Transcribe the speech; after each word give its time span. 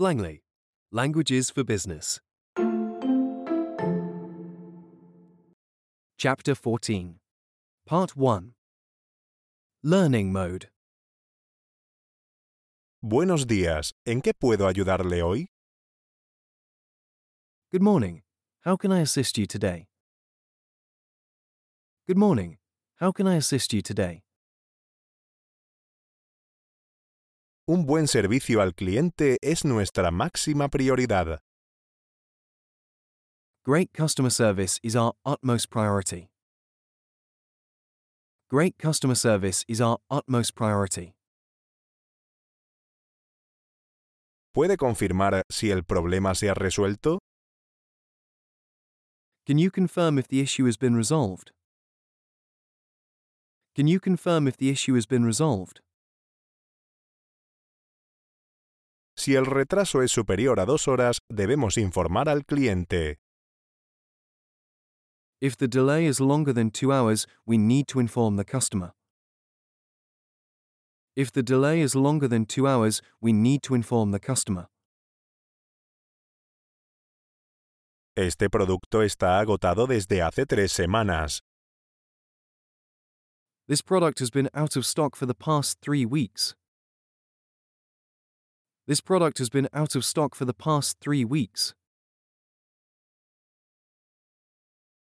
Langley, 0.00 0.40
Languages 0.90 1.50
for 1.50 1.62
Business. 1.62 2.20
Chapter 6.16 6.54
14, 6.54 7.20
Part 7.84 8.16
1 8.16 8.54
Learning 9.82 10.32
Mode. 10.32 10.68
Buenos 13.02 13.46
días. 13.46 13.92
¿En 14.06 14.22
qué 14.22 14.32
puedo 14.32 14.66
ayudarle 14.66 15.22
hoy? 15.22 15.48
Good 17.70 17.82
morning. 17.82 18.22
How 18.64 18.78
can 18.78 18.90
I 18.90 19.00
assist 19.02 19.36
you 19.36 19.46
today? 19.46 19.86
Good 22.06 22.16
morning. 22.16 22.56
How 23.00 23.12
can 23.12 23.26
I 23.26 23.36
assist 23.36 23.74
you 23.74 23.82
today? 23.82 24.22
Un 27.72 27.86
buen 27.86 28.08
servicio 28.08 28.60
al 28.62 28.74
cliente 28.74 29.38
es 29.42 29.64
nuestra 29.64 30.10
máxima 30.10 30.68
prioridad. 30.68 31.38
Great 33.64 33.92
customer 33.92 34.32
service 34.32 34.80
is 34.82 34.96
our 34.96 35.12
utmost 35.24 35.70
priority. 35.70 36.30
Great 38.50 38.76
customer 38.76 39.14
service 39.14 39.64
is 39.68 39.80
our 39.80 39.98
utmost 40.10 40.56
priority. 40.56 41.14
¿Puede 44.52 44.76
confirmar 44.76 45.44
si 45.48 45.70
el 45.70 45.84
problema 45.84 46.34
se 46.34 46.48
ha 46.48 46.54
resuelto? 46.54 47.20
Can 49.46 49.58
you 49.58 49.70
confirm 49.70 50.18
if 50.18 50.26
the 50.26 50.40
issue 50.40 50.66
has 50.66 50.76
been 50.76 50.96
resolved? 50.96 51.52
Can 53.76 53.86
you 53.86 54.00
confirm 54.00 54.48
if 54.48 54.56
the 54.56 54.70
issue 54.70 54.96
has 54.96 55.06
been 55.06 55.24
resolved? 55.24 55.82
Si 59.20 59.34
el 59.36 59.44
retraso 59.44 60.00
es 60.00 60.10
superior 60.10 60.60
a 60.60 60.64
dos 60.64 60.88
horas, 60.88 61.18
debemos 61.28 61.76
informar 61.76 62.30
al 62.30 62.46
cliente. 62.46 63.18
If 65.42 65.58
the 65.58 65.68
delay 65.68 66.06
is 66.06 66.20
longer 66.20 66.54
than 66.54 66.70
two 66.70 66.90
hours, 66.90 67.26
we 67.44 67.58
need 67.58 67.86
to 67.88 68.00
inform 68.00 68.38
the 68.38 68.46
customer. 68.46 68.94
If 71.16 71.30
the 71.32 71.42
delay 71.42 71.82
is 71.82 71.94
longer 71.94 72.28
than 72.28 72.46
two 72.46 72.66
hours, 72.66 73.02
we 73.20 73.34
need 73.34 73.60
to 73.64 73.74
inform 73.74 74.12
the 74.12 74.20
customer. 74.20 74.68
Este 78.16 78.48
producto 78.48 79.02
está 79.02 79.38
agotado 79.38 79.86
desde 79.86 80.22
hace 80.22 80.46
tres 80.46 80.72
semanas. 80.72 81.42
This 83.68 83.82
product 83.82 84.20
has 84.20 84.30
been 84.30 84.48
out 84.54 84.76
of 84.76 84.86
stock 84.86 85.14
for 85.14 85.26
the 85.26 85.34
past 85.34 85.78
three 85.82 86.06
weeks. 86.06 86.54
This 88.90 89.00
product 89.00 89.38
has 89.38 89.48
been 89.48 89.68
out 89.72 89.94
of 89.94 90.04
stock 90.04 90.34
for 90.34 90.44
the 90.44 90.52
past 90.52 90.98
three 90.98 91.24
weeks. 91.24 91.74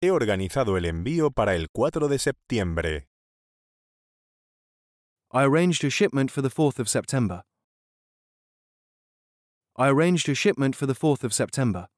He 0.00 0.10
organizado 0.10 0.78
el 0.78 0.86
envío 0.86 1.30
para 1.30 1.54
el 1.54 1.66
4 1.74 2.08
de 2.08 2.18
septiembre. 2.18 3.06
I 5.30 5.44
arranged 5.44 5.84
a 5.84 5.90
shipment 5.90 6.30
for 6.30 6.40
the 6.40 6.48
4th 6.48 6.78
of 6.78 6.88
September. 6.88 7.42
I 9.76 9.88
arranged 9.88 10.30
a 10.30 10.34
shipment 10.34 10.74
for 10.74 10.86
the 10.86 10.94
4th 10.94 11.22
of 11.22 11.34
September. 11.34 11.88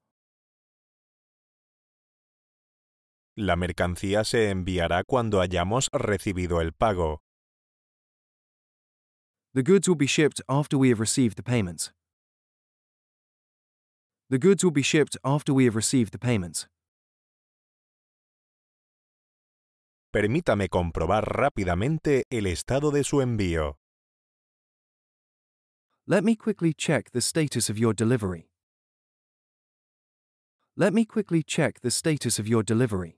La 3.37 3.55
mercancía 3.55 4.25
se 4.25 4.51
enviará 4.51 5.05
cuando 5.05 5.41
hayamos 5.41 5.91
recibido 5.93 6.61
el 6.61 6.73
pago. 6.73 7.21
The 9.55 9.63
goods 9.63 9.89
will 9.89 9.97
be 9.97 10.07
shipped 10.07 10.41
after 10.49 10.77
we 10.77 10.91
have 10.91 11.01
received 11.01 11.37
the 11.37 11.43
payments. 11.43 11.91
The 14.31 14.39
goods 14.39 14.63
will 14.63 14.73
be 14.73 14.83
shipped 14.83 15.17
after 15.25 15.55
we 15.55 15.65
have 15.65 15.75
received 15.75 16.13
the 16.13 16.19
payments. 16.19 16.69
Permítame 20.13 20.69
comprobar 20.69 21.25
rápidamente 21.25 22.25
el 22.31 22.47
estado 22.47 22.91
de 22.91 23.05
su 23.05 23.21
envío. 23.21 23.77
Let 26.07 26.25
me 26.25 26.37
quickly 26.37 26.73
check 26.73 27.11
the 27.13 27.21
status 27.21 27.69
of 27.69 27.79
your 27.79 27.95
delivery. 27.95 28.49
Let 30.77 30.95
me 30.95 31.05
quickly 31.05 31.43
check 31.43 31.81
the 31.81 31.91
status 31.91 32.39
of 32.39 32.49
your 32.49 32.63
delivery. 32.63 33.18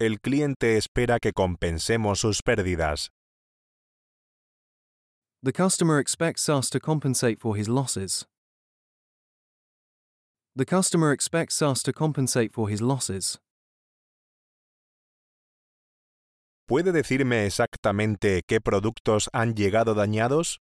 El 0.00 0.20
cliente 0.20 0.76
espera 0.76 1.18
que 1.18 1.32
compensemos 1.32 2.20
sus 2.20 2.40
pérdidas. 2.40 3.10
The 5.42 5.52
customer 5.52 5.98
expects 5.98 6.48
us 6.48 6.70
to 6.70 6.78
compensate 6.78 7.40
for 7.40 7.56
his 7.56 7.68
losses. 7.68 8.24
The 10.54 10.64
customer 10.64 11.10
expects 11.10 11.60
us 11.62 11.82
to 11.82 11.92
compensate 11.92 12.52
for 12.52 12.70
his 12.70 12.80
losses. 12.80 13.40
¿Puede 16.68 16.92
decirme 16.92 17.44
exactamente 17.44 18.42
qué 18.46 18.60
productos 18.60 19.28
han 19.32 19.56
llegado 19.56 19.94
dañados? 19.94 20.58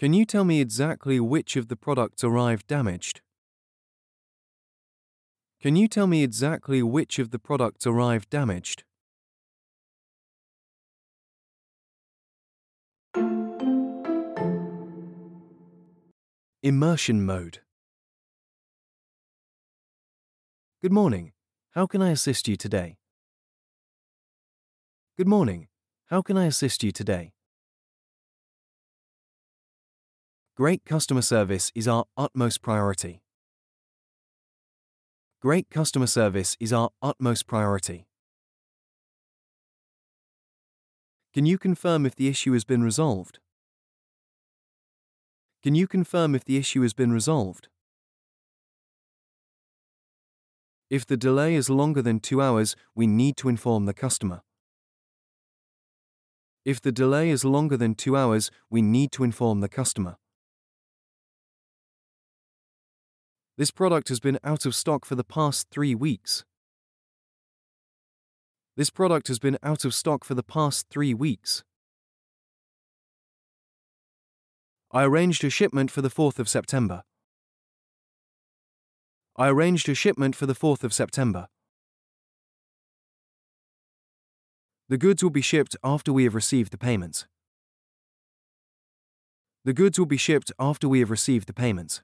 Can 0.00 0.14
you 0.14 0.26
tell 0.26 0.44
me 0.44 0.60
exactly 0.60 1.20
which 1.20 1.54
of 1.54 1.68
the 1.68 1.76
products 1.76 2.24
arrived 2.24 2.66
damaged? 2.66 3.20
Can 5.60 5.74
you 5.74 5.88
tell 5.88 6.06
me 6.06 6.22
exactly 6.22 6.84
which 6.84 7.18
of 7.18 7.32
the 7.32 7.38
products 7.40 7.84
arrived 7.84 8.30
damaged? 8.30 8.84
Immersion 16.62 17.26
mode. 17.26 17.58
Good 20.80 20.92
morning. 20.92 21.32
How 21.72 21.88
can 21.88 22.02
I 22.02 22.10
assist 22.10 22.46
you 22.46 22.54
today? 22.54 22.98
Good 25.16 25.26
morning. 25.26 25.66
How 26.06 26.22
can 26.22 26.36
I 26.36 26.46
assist 26.46 26.84
you 26.84 26.92
today? 26.92 27.32
Great 30.56 30.84
customer 30.84 31.22
service 31.22 31.72
is 31.74 31.88
our 31.88 32.04
utmost 32.16 32.62
priority. 32.62 33.22
Great 35.40 35.70
customer 35.70 36.08
service 36.08 36.56
is 36.58 36.72
our 36.72 36.90
utmost 37.00 37.46
priority. 37.46 38.08
Can 41.32 41.46
you 41.46 41.58
confirm 41.58 42.04
if 42.04 42.16
the 42.16 42.26
issue 42.26 42.54
has 42.54 42.64
been 42.64 42.82
resolved? 42.82 43.38
Can 45.62 45.76
you 45.76 45.86
confirm 45.86 46.34
if 46.34 46.44
the 46.44 46.56
issue 46.56 46.82
has 46.82 46.92
been 46.92 47.12
resolved? 47.12 47.68
If 50.90 51.06
the 51.06 51.16
delay 51.16 51.54
is 51.54 51.70
longer 51.70 52.02
than 52.02 52.18
two 52.18 52.42
hours, 52.42 52.74
we 52.96 53.06
need 53.06 53.36
to 53.36 53.48
inform 53.48 53.86
the 53.86 53.94
customer. 53.94 54.42
If 56.64 56.80
the 56.80 56.90
delay 56.90 57.30
is 57.30 57.44
longer 57.44 57.76
than 57.76 57.94
two 57.94 58.16
hours, 58.16 58.50
we 58.68 58.82
need 58.82 59.12
to 59.12 59.22
inform 59.22 59.60
the 59.60 59.68
customer. 59.68 60.16
This 63.58 63.72
product 63.72 64.08
has 64.08 64.20
been 64.20 64.38
out 64.44 64.64
of 64.66 64.74
stock 64.76 65.04
for 65.04 65.16
the 65.16 65.24
past 65.24 65.66
three 65.72 65.92
weeks. 65.92 66.44
This 68.76 68.88
product 68.88 69.26
has 69.26 69.40
been 69.40 69.58
out 69.64 69.84
of 69.84 69.92
stock 69.92 70.22
for 70.22 70.34
the 70.34 70.44
past 70.44 70.86
three 70.90 71.12
weeks. 71.12 71.64
I 74.92 75.02
arranged 75.02 75.42
a 75.42 75.50
shipment 75.50 75.90
for 75.90 76.02
the 76.02 76.08
4th 76.08 76.38
of 76.38 76.48
September. 76.48 77.02
I 79.36 79.48
arranged 79.48 79.88
a 79.88 79.94
shipment 79.96 80.36
for 80.36 80.46
the 80.46 80.54
4th 80.54 80.84
of 80.84 80.94
September. 80.94 81.48
The 84.88 84.98
goods 84.98 85.20
will 85.20 85.30
be 85.30 85.42
shipped 85.42 85.74
after 85.82 86.12
we 86.12 86.22
have 86.22 86.36
received 86.36 86.70
the 86.70 86.78
payments. 86.78 87.26
The 89.64 89.74
goods 89.74 89.98
will 89.98 90.06
be 90.06 90.16
shipped 90.16 90.52
after 90.60 90.88
we 90.88 91.00
have 91.00 91.10
received 91.10 91.48
the 91.48 91.52
payments. 91.52 92.02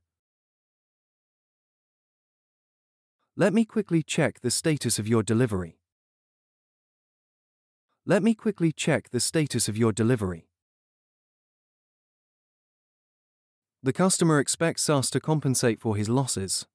Let 3.37 3.53
me 3.53 3.65
quickly 3.65 4.05
check 4.05 4.43
the 4.43 4.51
status 4.51 5.01
of 5.01 5.09
your 5.09 5.25
delivery. 5.25 5.81
Let 8.07 8.23
me 8.23 8.33
quickly 8.33 8.71
check 8.71 9.11
the 9.11 9.19
status 9.19 9.69
of 9.69 9.77
your 9.77 9.91
delivery. 9.91 10.47
The 13.83 13.93
customer 13.93 14.39
expects 14.39 14.89
us 14.89 15.11
to 15.11 15.19
compensate 15.19 15.81
for 15.81 15.97
his 15.97 16.09
losses. 16.09 16.69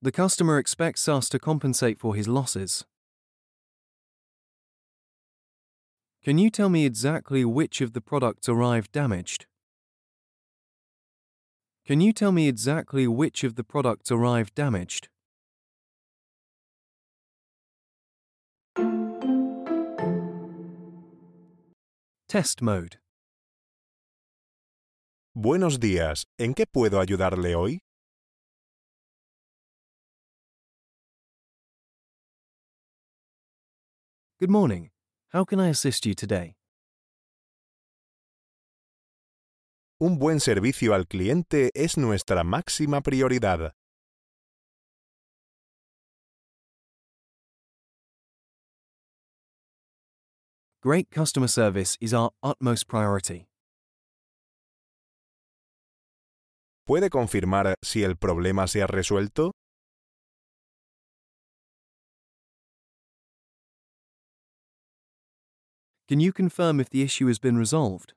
The 0.00 0.10
customer 0.10 0.58
expects 0.58 1.06
us 1.06 1.28
to 1.28 1.38
compensate 1.38 1.98
for 2.00 2.14
his 2.14 2.26
losses. 2.26 2.86
Can 6.24 6.38
you 6.38 6.48
tell 6.48 6.70
me 6.70 6.86
exactly 6.86 7.44
which 7.44 7.82
of 7.82 7.92
the 7.92 8.00
products 8.00 8.48
arrived 8.48 8.90
damaged? 8.90 9.44
Can 11.90 12.00
you 12.00 12.12
tell 12.12 12.30
me 12.30 12.46
exactly 12.46 13.08
which 13.08 13.42
of 13.42 13.56
the 13.56 13.64
products 13.64 14.12
arrived 14.12 14.54
damaged? 14.54 15.08
Test 22.28 22.62
mode. 22.62 22.98
Buenos 25.34 25.80
días, 25.80 26.26
¿en 26.38 26.54
qué 26.54 26.64
puedo 26.64 27.00
ayudarle 27.00 27.56
hoy? 27.56 27.80
Good 34.38 34.48
morning. 34.48 34.90
How 35.30 35.44
can 35.44 35.58
I 35.58 35.70
assist 35.70 36.06
you 36.06 36.14
today? 36.14 36.54
Un 40.02 40.18
buen 40.18 40.40
servicio 40.40 40.94
al 40.94 41.06
cliente 41.06 41.70
es 41.74 41.98
nuestra 41.98 42.42
máxima 42.42 43.02
prioridad. 43.02 43.74
Great 50.82 51.10
customer 51.10 51.50
service 51.50 51.98
is 52.00 52.14
our 52.14 52.30
utmost 52.42 52.88
priority. 52.88 53.46
¿Puede 56.86 57.10
confirmar 57.10 57.74
si 57.84 58.02
el 58.02 58.16
problema 58.16 58.66
se 58.68 58.80
ha 58.80 58.86
resuelto? 58.86 59.50
Can 66.08 66.20
you 66.20 66.32
confirm 66.32 66.80
if 66.80 66.88
the 66.88 67.02
issue 67.02 67.28
has 67.28 67.38
been 67.38 67.58
resolved? 67.58 68.14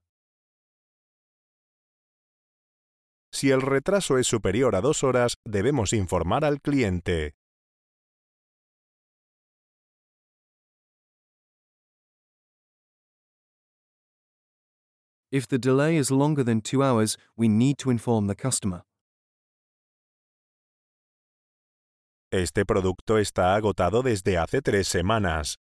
Si 3.34 3.50
el 3.50 3.62
retraso 3.62 4.20
es 4.20 4.28
superior 4.28 4.76
a 4.76 4.82
dos 4.82 5.04
horas, 5.04 5.38
debemos 5.44 5.92
informar 5.92 6.46
al 6.46 6.62
cliente. 6.62 7.34
If 15.32 15.48
the 15.48 15.58
delay 15.58 15.98
is 15.98 16.12
longer 16.12 16.44
than 16.46 16.62
two 16.62 16.84
hours, 16.84 17.18
we 17.36 17.48
need 17.48 17.80
to 17.80 17.90
inform 17.90 18.28
the 18.28 18.36
customer. 18.36 18.84
Este 22.32 22.66
producto 22.66 23.18
está 23.18 23.56
agotado 23.56 24.04
desde 24.04 24.38
hace 24.38 24.62
tres 24.62 24.88
semanas. 24.88 25.58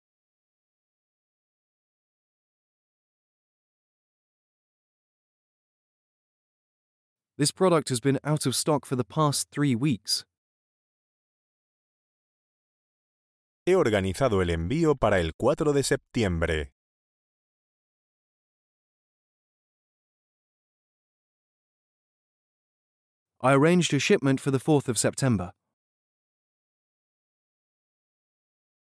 This 7.39 7.53
product 7.53 7.89
has 7.91 8.01
been 8.01 8.19
out 8.25 8.47
of 8.47 8.57
stock 8.57 8.85
for 8.85 8.97
the 8.97 9.05
past 9.05 9.49
three 9.53 9.77
weeks. 9.77 10.25
He 13.65 13.77
organizado 13.77 14.43
el 14.43 14.51
envío 14.51 14.97
para 14.97 15.21
el 15.21 15.35
4 15.37 15.73
de 15.73 15.85
septiembre. 15.85 16.73
I 23.41 23.53
arranged 23.53 23.95
a 23.95 24.01
shipment 24.01 24.41
for 24.41 24.51
the 24.51 24.59
4th 24.59 24.89
of 24.89 24.99
September. 24.99 25.53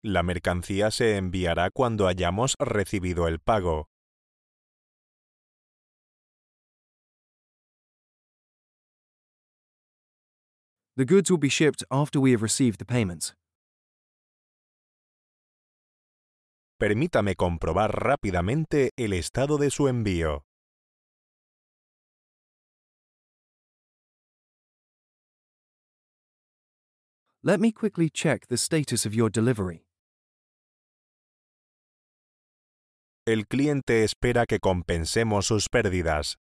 La 0.03 0.25
mercancía 0.25 0.91
se 0.91 1.17
enviará 1.17 1.71
cuando 1.71 2.09
hayamos 2.09 2.57
recibido 2.59 3.29
el 3.29 3.39
pago. 3.39 3.92
The 10.95 11.07
goods 11.07 11.31
will 11.31 11.39
be 11.39 11.49
shipped 11.49 11.83
after 11.91 12.21
we 12.21 12.33
have 12.33 12.43
received 12.43 12.79
the 12.79 12.85
payment. 12.85 13.35
Permítame 16.79 17.35
comprobar 17.35 17.93
rápidamente 17.93 18.91
el 18.99 19.15
estado 19.15 19.57
de 19.57 19.71
su 19.71 19.89
envío. 19.89 20.45
Let 27.43 27.59
me 27.59 27.73
quickly 27.73 28.11
check 28.11 28.49
the 28.49 28.59
status 28.59 29.07
of 29.07 29.15
your 29.15 29.31
delivery. 29.31 29.87
El 33.27 33.47
cliente 33.47 34.05
espera 34.05 34.45
que 34.47 34.59
compensemos 34.59 35.47
sus 35.47 35.69
pérdidas. 35.69 36.37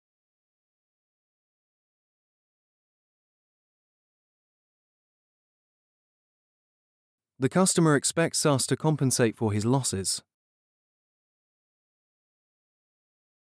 The 7.41 7.47
customer 7.47 7.95
expects 7.95 8.45
us 8.45 8.67
to 8.67 8.75
compensate 8.75 9.37
for 9.37 9.53
his 9.53 9.63
losses. 9.63 10.21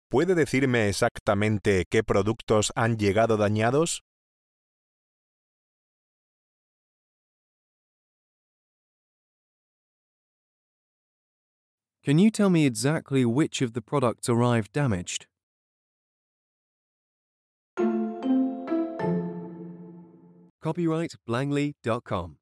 ¿Puede 0.09 0.37
decirme 0.37 0.89
exactamente 0.89 1.85
qué 1.91 2.05
productos 2.05 2.71
han 2.77 2.97
llegado 2.97 3.37
dañados? 3.37 4.03
Can 12.05 12.21
you 12.21 12.31
tell 12.31 12.51
me 12.51 12.67
exactly 12.67 13.25
which 13.25 13.61
of 13.61 13.73
the 13.73 13.83
products 13.83 14.29
arrived 14.29 14.73
damaged? 14.73 15.27
Copyright 20.63 21.17
Blangley.com. 21.27 22.37